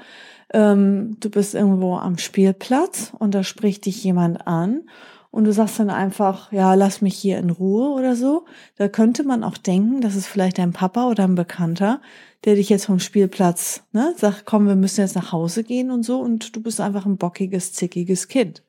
ähm, 0.54 1.18
du 1.20 1.30
bist 1.30 1.56
irgendwo 1.56 1.96
am 1.96 2.18
Spielplatz 2.18 3.14
und 3.18 3.34
da 3.34 3.44
spricht 3.44 3.86
dich 3.86 4.04
jemand 4.04 4.48
an 4.48 4.84
und 5.32 5.46
du 5.46 5.54
sagst 5.54 5.80
dann 5.80 5.90
einfach, 5.90 6.52
ja, 6.52 6.74
lass 6.74 7.02
mich 7.02 7.16
hier 7.16 7.38
in 7.38 7.50
Ruhe 7.50 7.92
oder 7.92 8.18
so. 8.18 8.46
Da 8.76 8.90
könnte 8.90 9.24
man 9.24 9.46
auch 9.46 9.58
denken, 9.58 10.02
das 10.02 10.16
ist 10.16 10.28
vielleicht 10.28 10.60
ein 10.60 10.74
Papa 10.74 11.08
oder 11.08 11.24
ein 11.24 11.36
Bekannter, 11.36 12.02
der 12.44 12.56
dich 12.56 12.68
jetzt 12.70 12.86
vom 12.86 13.00
Spielplatz 13.00 13.84
ne, 13.94 14.14
sagt, 14.18 14.46
komm, 14.46 14.68
wir 14.68 14.76
müssen 14.76 15.00
jetzt 15.00 15.16
nach 15.16 15.32
Hause 15.32 15.64
gehen 15.64 15.90
und 15.90 16.04
so 16.04 16.20
und 16.20 16.56
du 16.56 16.62
bist 16.62 16.82
einfach 16.82 17.06
ein 17.06 17.18
bockiges, 17.18 17.72
zickiges 17.74 18.28
Kind. 18.28 18.64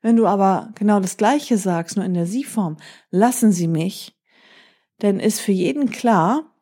Wenn 0.00 0.14
du 0.14 0.26
aber 0.26 0.70
genau 0.76 1.00
das 1.00 1.16
Gleiche 1.16 1.58
sagst, 1.58 1.96
nur 1.96 2.04
in 2.04 2.14
der 2.14 2.26
Sie-Form, 2.26 2.76
lassen 3.10 3.50
Sie 3.50 3.66
mich, 3.66 4.16
dann 5.00 5.18
ist 5.18 5.40
für 5.40 5.52
jeden 5.52 5.90
klar, 5.90 6.54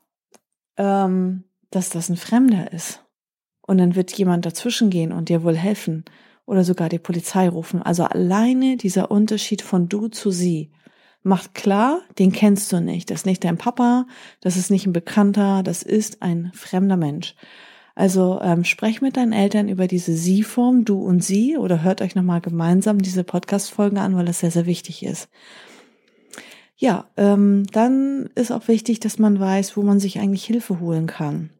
ähm, 0.78 1.44
dass 1.70 1.90
das 1.90 2.08
ein 2.08 2.16
Fremder 2.16 2.72
ist. 2.72 3.05
Und 3.66 3.78
dann 3.78 3.96
wird 3.96 4.12
jemand 4.12 4.46
dazwischen 4.46 4.90
gehen 4.90 5.12
und 5.12 5.28
dir 5.28 5.42
wohl 5.42 5.56
helfen 5.56 6.04
oder 6.46 6.64
sogar 6.64 6.88
die 6.88 6.98
Polizei 6.98 7.48
rufen. 7.48 7.82
Also 7.82 8.04
alleine 8.04 8.76
dieser 8.76 9.10
Unterschied 9.10 9.62
von 9.62 9.88
du 9.88 10.08
zu 10.08 10.30
sie 10.30 10.70
macht 11.22 11.54
klar, 11.54 12.00
den 12.18 12.30
kennst 12.30 12.72
du 12.72 12.80
nicht. 12.80 13.10
Das 13.10 13.20
ist 13.20 13.26
nicht 13.26 13.42
dein 13.42 13.58
Papa, 13.58 14.06
das 14.40 14.56
ist 14.56 14.70
nicht 14.70 14.86
ein 14.86 14.92
Bekannter, 14.92 15.64
das 15.64 15.82
ist 15.82 16.22
ein 16.22 16.52
fremder 16.54 16.96
Mensch. 16.96 17.34
Also 17.96 18.40
ähm, 18.42 18.62
sprech 18.62 19.00
mit 19.00 19.16
deinen 19.16 19.32
Eltern 19.32 19.68
über 19.68 19.88
diese 19.88 20.14
Sie-Form, 20.14 20.84
du 20.84 21.00
und 21.00 21.24
sie, 21.24 21.56
oder 21.56 21.82
hört 21.82 22.02
euch 22.02 22.14
nochmal 22.14 22.42
gemeinsam 22.42 23.00
diese 23.00 23.24
Podcast-Folgen 23.24 23.98
an, 23.98 24.14
weil 24.16 24.26
das 24.26 24.40
sehr, 24.40 24.50
sehr 24.50 24.66
wichtig 24.66 25.02
ist. 25.02 25.28
Ja, 26.76 27.06
ähm, 27.16 27.64
dann 27.72 28.28
ist 28.34 28.52
auch 28.52 28.68
wichtig, 28.68 29.00
dass 29.00 29.18
man 29.18 29.40
weiß, 29.40 29.78
wo 29.78 29.82
man 29.82 29.98
sich 29.98 30.18
eigentlich 30.18 30.44
Hilfe 30.44 30.78
holen 30.78 31.06
kann. 31.06 31.50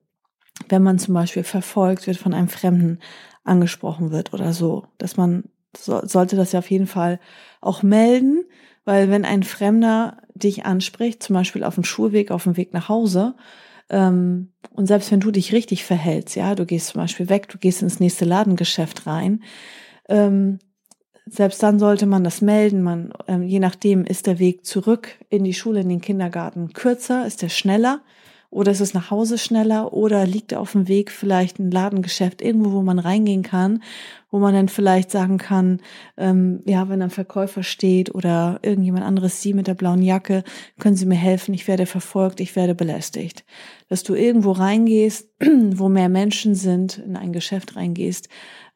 Wenn 0.69 0.83
man 0.83 0.99
zum 0.99 1.15
Beispiel 1.15 1.45
verfolgt 1.45 2.07
wird, 2.07 2.17
von 2.17 2.35
einem 2.35 2.49
Fremden 2.49 2.99
angesprochen 3.45 4.11
wird 4.11 4.33
oder 4.33 4.53
so, 4.53 4.87
dass 4.99 5.17
man 5.17 5.45
so, 5.77 6.05
sollte 6.05 6.37
das 6.37 6.53
ja 6.53 6.59
auf 6.59 6.71
jeden 6.71 6.87
Fall 6.87 7.21
auch 7.61 7.83
melden, 7.83 8.45
weil 8.85 9.11
wenn 9.11 9.25
ein 9.25 9.43
Fremder 9.43 10.19
dich 10.35 10.65
anspricht, 10.65 11.23
zum 11.23 11.35
Beispiel 11.35 11.65
auf 11.65 11.75
dem 11.75 11.85
Schulweg, 11.85 12.31
auf 12.31 12.45
dem 12.45 12.57
Weg 12.57 12.73
nach 12.73 12.89
Hause, 12.89 13.35
ähm, 13.89 14.53
und 14.71 14.87
selbst 14.87 15.11
wenn 15.11 15.21
du 15.21 15.31
dich 15.31 15.53
richtig 15.53 15.85
verhältst, 15.85 16.37
ja, 16.37 16.55
du 16.55 16.67
gehst 16.67 16.89
zum 16.89 17.01
Beispiel 17.01 17.29
weg, 17.29 17.49
du 17.49 17.59
gehst 17.59 17.83
ins 17.83 18.01
nächste 18.01 18.25
Ladengeschäft 18.25 19.07
rein, 19.07 19.43
ähm, 20.09 20.59
selbst 21.27 21.63
dann 21.63 21.79
sollte 21.79 22.07
man 22.07 22.23
das 22.23 22.41
melden. 22.41 22.83
Man, 22.83 23.13
ähm, 23.27 23.43
je 23.43 23.59
nachdem 23.59 24.05
ist 24.05 24.27
der 24.27 24.39
Weg 24.39 24.65
zurück 24.65 25.19
in 25.29 25.43
die 25.43 25.55
Schule, 25.55 25.81
in 25.81 25.89
den 25.89 26.01
Kindergarten 26.01 26.73
kürzer, 26.73 27.27
ist 27.27 27.43
der 27.43 27.49
schneller 27.49 28.01
oder 28.57 28.73
ist 28.73 28.81
es 28.81 28.95
nach 28.95 29.11
Hause 29.11 29.37
schneller? 29.37 29.93
Oder 29.93 30.27
liegt 30.27 30.55
auf 30.55 30.73
dem 30.73 30.89
Weg 30.89 31.13
vielleicht 31.13 31.59
ein 31.59 31.71
Ladengeschäft 31.71 32.41
irgendwo, 32.41 32.73
wo 32.73 32.81
man 32.81 32.99
reingehen 32.99 33.43
kann, 33.43 33.83
wo 34.30 34.38
man 34.38 34.54
dann 34.54 34.68
vielleicht 34.68 35.11
sagen 35.11 35.38
kann, 35.38 35.80
ähm, 36.16 36.62
ja, 36.66 36.88
wenn 36.88 37.02
ein 37.02 37.11
Verkäufer 37.11 37.62
steht 37.62 38.14
oder 38.14 38.59
irgendjemand 38.62 39.04
anderes 39.04 39.40
Sie 39.40 39.54
mit 39.54 39.66
der 39.66 39.75
blauen 39.75 40.02
Jacke, 40.02 40.45
können 40.78 40.97
Sie 40.97 41.06
mir 41.06 41.16
helfen, 41.16 41.54
ich 41.54 41.68
werde 41.68 41.87
verfolgt, 41.87 42.40
ich 42.40 42.56
werde 42.56 42.75
belästigt. 42.75 43.45
Dass 43.88 44.02
du 44.02 44.14
irgendwo 44.14 44.52
reingehst, 44.52 45.28
wo 45.40 45.88
mehr 45.88 46.09
Menschen 46.09 46.54
sind, 46.54 46.99
in 46.99 47.16
ein 47.16 47.33
Geschäft 47.33 47.76
reingehst, 47.76 48.28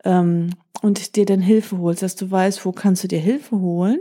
ähm, 0.04 0.50
und 0.83 1.16
dir 1.16 1.26
dann 1.26 1.40
Hilfe 1.40 1.78
holst, 1.78 2.02
dass 2.02 2.16
du 2.16 2.30
weißt, 2.30 2.64
wo 2.64 2.73
kannst 2.73 3.04
du 3.04 3.09
dir 3.09 3.19
Hilfe 3.19 3.61
holen. 3.61 4.00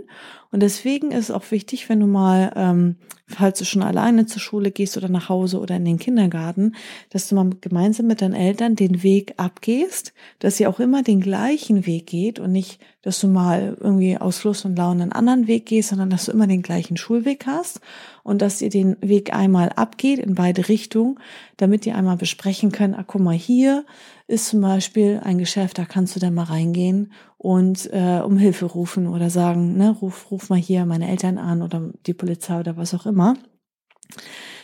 Und 0.51 0.61
deswegen 0.61 1.11
ist 1.11 1.29
auch 1.29 1.51
wichtig, 1.51 1.89
wenn 1.89 1.99
du 1.99 2.07
mal, 2.07 2.51
ähm, 2.55 2.95
falls 3.27 3.59
du 3.59 3.65
schon 3.65 3.83
alleine 3.83 4.25
zur 4.25 4.41
Schule 4.41 4.71
gehst 4.71 4.95
oder 4.95 5.09
nach 5.09 5.29
Hause 5.29 5.59
oder 5.59 5.75
in 5.75 5.85
den 5.85 5.99
Kindergarten, 5.99 6.75
dass 7.09 7.27
du 7.27 7.35
mal 7.35 7.49
gemeinsam 7.61 8.07
mit 8.07 8.21
deinen 8.21 8.33
Eltern 8.33 8.75
den 8.75 9.03
Weg 9.03 9.33
abgehst, 9.37 10.13
dass 10.39 10.59
ihr 10.59 10.69
auch 10.69 10.79
immer 10.79 11.03
den 11.03 11.21
gleichen 11.39 11.85
Weg 11.85 12.07
geht 12.07 12.37
und 12.37 12.51
nicht, 12.51 12.81
dass 13.01 13.21
du 13.21 13.27
mal 13.29 13.77
irgendwie 13.79 14.17
aus 14.17 14.43
Lust 14.43 14.65
und 14.65 14.75
Laune 14.75 15.03
einen 15.03 15.13
anderen 15.13 15.47
Weg 15.47 15.67
gehst, 15.67 15.89
sondern 15.89 16.09
dass 16.09 16.25
du 16.25 16.33
immer 16.33 16.47
den 16.47 16.61
gleichen 16.61 16.97
Schulweg 16.97 17.45
hast 17.45 17.79
und 18.23 18.41
dass 18.41 18.61
ihr 18.61 18.69
den 18.69 18.97
Weg 18.99 19.33
einmal 19.33 19.69
abgeht 19.69 20.19
in 20.19 20.35
beide 20.35 20.67
Richtungen, 20.67 21.17
damit 21.55 21.85
ihr 21.85 21.95
einmal 21.95 22.17
besprechen 22.17 22.73
könnt, 22.73 22.97
ah, 22.97 23.05
guck 23.07 23.21
mal, 23.21 23.35
hier 23.35 23.85
ist 24.27 24.49
zum 24.49 24.59
Beispiel 24.59 25.21
ein 25.23 25.37
Geschäft, 25.37 25.77
da 25.77 25.85
kannst 25.85 26.15
du 26.15 26.19
dann 26.19 26.33
mal 26.33 26.43
reingehen 26.43 27.13
und 27.37 27.89
äh, 27.93 28.19
um 28.19 28.37
Hilfe 28.37 28.65
rufen 28.65 29.07
oder 29.07 29.29
sagen, 29.29 29.77
ne, 29.77 29.91
ruf, 29.91 30.29
ruf 30.31 30.49
mal 30.49 30.59
hier 30.59 30.85
meine 30.85 31.09
Eltern 31.09 31.37
an 31.37 31.61
oder 31.61 31.89
die 32.05 32.13
Polizei 32.13 32.59
oder 32.59 32.75
was 32.75 32.93
auch 32.93 33.05
immer. 33.05 33.37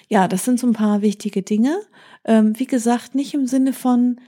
Ja, 0.10 0.28
das 0.28 0.44
sind 0.44 0.60
so 0.60 0.68
ein 0.68 0.74
paar 0.74 1.02
wichtige 1.02 1.42
Dinge. 1.42 1.80
Ähm, 2.26 2.60
wie 2.60 2.68
gesagt, 2.68 3.16
nicht 3.16 3.34
im 3.34 3.48
Sinne 3.48 3.72
von, 3.72 4.20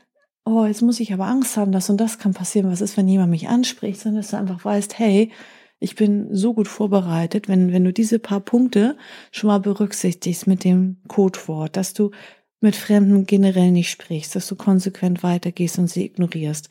oh, 0.47 0.65
jetzt 0.65 0.81
muss 0.81 0.99
ich 0.99 1.13
aber 1.13 1.27
Angst 1.27 1.57
haben, 1.57 1.71
das 1.71 1.89
und 1.89 1.97
das 1.97 2.19
kann 2.19 2.33
passieren. 2.33 2.71
Was 2.71 2.81
ist, 2.81 2.97
wenn 2.97 3.07
jemand 3.07 3.31
mich 3.31 3.49
anspricht, 3.49 3.99
sondern 3.99 4.21
dass 4.21 4.31
du 4.31 4.37
einfach 4.37 4.63
weißt, 4.63 4.97
hey, 4.97 5.31
ich 5.79 5.95
bin 5.95 6.33
so 6.33 6.53
gut 6.53 6.67
vorbereitet, 6.67 7.47
wenn, 7.47 7.71
wenn 7.71 7.83
du 7.83 7.93
diese 7.93 8.17
paar 8.17 8.39
Punkte 8.39 8.97
schon 9.31 9.49
mal 9.49 9.59
berücksichtigst 9.59 10.47
mit 10.47 10.63
dem 10.63 10.97
Codewort, 11.07 11.75
dass 11.77 11.93
du 11.93 12.11
mit 12.59 12.75
Fremden 12.75 13.27
generell 13.27 13.71
nicht 13.71 13.91
sprichst, 13.91 14.35
dass 14.35 14.47
du 14.47 14.55
konsequent 14.55 15.21
weitergehst 15.21 15.77
und 15.77 15.87
sie 15.87 16.05
ignorierst, 16.05 16.69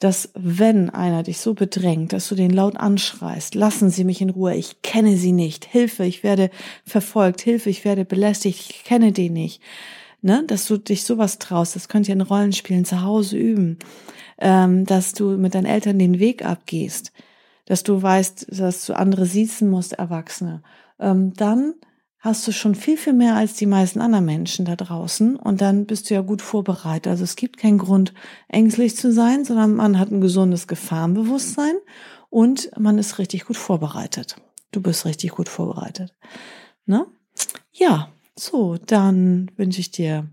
dass 0.00 0.30
wenn 0.34 0.90
einer 0.90 1.22
dich 1.22 1.38
so 1.38 1.54
bedrängt, 1.54 2.12
dass 2.12 2.28
du 2.28 2.34
den 2.34 2.50
laut 2.50 2.76
anschreist, 2.76 3.54
lassen 3.54 3.90
Sie 3.90 4.02
mich 4.02 4.20
in 4.20 4.30
Ruhe, 4.30 4.56
ich 4.56 4.82
kenne 4.82 5.16
Sie 5.16 5.30
nicht, 5.30 5.64
Hilfe, 5.64 6.04
ich 6.04 6.24
werde 6.24 6.50
verfolgt, 6.84 7.40
Hilfe, 7.40 7.70
ich 7.70 7.84
werde 7.84 8.04
belästigt, 8.04 8.68
ich 8.68 8.84
kenne 8.84 9.12
den 9.12 9.32
nicht, 9.32 9.62
ne, 10.20 10.44
dass 10.46 10.66
du 10.66 10.78
dich 10.78 11.04
sowas 11.04 11.38
traust, 11.38 11.76
das 11.76 11.88
könnt 11.88 12.08
ihr 12.08 12.14
in 12.14 12.20
Rollenspielen 12.20 12.84
zu 12.84 13.02
Hause 13.02 13.36
üben, 13.36 13.78
ähm, 14.38 14.84
dass 14.84 15.12
du 15.12 15.36
mit 15.36 15.54
deinen 15.54 15.66
Eltern 15.66 15.98
den 15.98 16.18
Weg 16.18 16.44
abgehst, 16.44 17.12
dass 17.66 17.82
du 17.82 18.00
weißt, 18.00 18.46
dass 18.58 18.86
du 18.86 18.94
andere 18.94 19.26
siezen 19.26 19.70
musst, 19.70 19.92
Erwachsene, 19.94 20.62
ähm, 20.98 21.34
dann 21.34 21.74
hast 22.20 22.46
du 22.48 22.52
schon 22.52 22.74
viel, 22.74 22.96
viel 22.96 23.12
mehr 23.12 23.36
als 23.36 23.54
die 23.54 23.66
meisten 23.66 24.00
anderen 24.00 24.24
Menschen 24.24 24.64
da 24.64 24.74
draußen 24.74 25.36
und 25.36 25.60
dann 25.60 25.86
bist 25.86 26.10
du 26.10 26.14
ja 26.14 26.20
gut 26.20 26.42
vorbereitet. 26.42 27.06
Also 27.06 27.24
es 27.24 27.36
gibt 27.36 27.58
keinen 27.58 27.78
Grund, 27.78 28.12
ängstlich 28.48 28.96
zu 28.96 29.12
sein, 29.12 29.44
sondern 29.44 29.74
man 29.74 29.98
hat 29.98 30.10
ein 30.10 30.20
gesundes 30.20 30.66
Gefahrenbewusstsein 30.66 31.76
und 32.28 32.70
man 32.78 32.98
ist 32.98 33.18
richtig 33.18 33.46
gut 33.46 33.56
vorbereitet. 33.56 34.36
du 34.72 34.82
bist 34.82 35.06
richtig 35.06 35.30
gut 35.30 35.48
vorbereitet. 35.48 36.14
Ne? 36.84 37.06
Ja, 37.72 38.12
so, 38.38 38.76
dann 38.76 39.50
wünsche 39.56 39.80
ich 39.80 39.90
dir, 39.90 40.28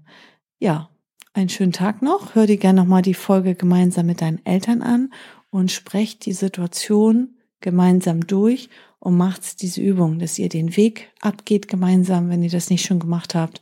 ja, 0.60 0.90
einen 1.34 1.50
schönen 1.50 1.74
Tag 1.74 2.02
noch. 2.02 2.36
Hör 2.36 2.48
dir 2.48 2.58
gerne 2.58 2.82
nochmal 2.82 3.02
die 3.02 3.14
Folge 3.14 3.56
gemeinsam 3.56 4.06
mit 4.06 4.22
deinen 4.22 4.46
Eltern 4.46 4.82
an 4.82 5.12
und 5.50 5.72
sprecht 5.72 6.26
die 6.26 6.34
Situation 6.34 7.36
gemeinsam 7.60 8.26
durch 8.26 8.70
und 9.00 9.18
macht 9.18 9.62
diese 9.62 9.82
Übung, 9.82 10.20
dass 10.20 10.40
ihr 10.40 10.50
den 10.50 10.78
Weg 10.78 11.12
abgeht 11.22 11.68
gemeinsam, 11.68 12.30
wenn 12.30 12.42
ihr 12.42 12.50
das 12.50 12.70
nicht 12.70 12.86
schon 12.86 13.00
gemacht 13.00 13.36
habt 13.36 13.62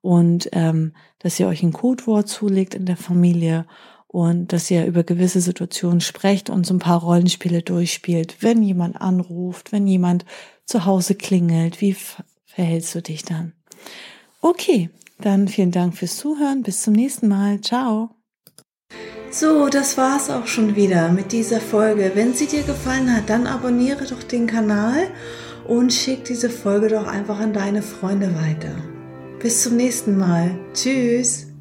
und 0.00 0.48
ähm, 0.52 0.92
dass 1.20 1.38
ihr 1.38 1.46
euch 1.46 1.62
ein 1.62 1.72
Codewort 1.72 2.28
zulegt 2.28 2.74
in 2.74 2.86
der 2.86 2.96
Familie 2.96 3.66
und 4.08 4.52
dass 4.52 4.70
ihr 4.70 4.84
über 4.84 5.04
gewisse 5.04 5.40
Situationen 5.40 6.00
sprecht 6.00 6.50
und 6.50 6.66
so 6.66 6.74
ein 6.74 6.80
paar 6.80 7.00
Rollenspiele 7.00 7.62
durchspielt. 7.62 8.36
Wenn 8.40 8.62
jemand 8.62 9.00
anruft, 9.00 9.72
wenn 9.72 9.86
jemand 9.86 10.24
zu 10.66 10.84
Hause 10.84 11.14
klingelt, 11.14 11.80
wie 11.80 11.96
verhältst 12.44 12.94
du 12.94 13.00
dich 13.00 13.22
dann? 13.22 13.52
Okay, 14.40 14.90
dann 15.20 15.48
vielen 15.48 15.70
Dank 15.70 15.96
fürs 15.96 16.16
Zuhören. 16.16 16.62
Bis 16.62 16.82
zum 16.82 16.94
nächsten 16.94 17.28
Mal. 17.28 17.60
Ciao. 17.60 18.10
So, 19.30 19.68
das 19.68 19.96
war's 19.96 20.28
auch 20.28 20.46
schon 20.46 20.76
wieder 20.76 21.10
mit 21.10 21.32
dieser 21.32 21.60
Folge. 21.60 22.12
Wenn 22.14 22.34
sie 22.34 22.46
dir 22.46 22.62
gefallen 22.62 23.14
hat, 23.14 23.30
dann 23.30 23.46
abonniere 23.46 24.04
doch 24.04 24.22
den 24.22 24.46
Kanal 24.46 25.08
und 25.66 25.92
schick 25.92 26.24
diese 26.24 26.50
Folge 26.50 26.88
doch 26.88 27.06
einfach 27.06 27.40
an 27.40 27.52
deine 27.52 27.82
Freunde 27.82 28.34
weiter. 28.34 28.74
Bis 29.38 29.62
zum 29.62 29.76
nächsten 29.76 30.18
Mal. 30.18 30.58
Tschüss. 30.74 31.51